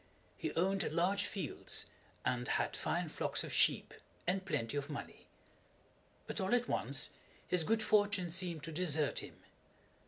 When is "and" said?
2.25-2.47, 4.25-4.43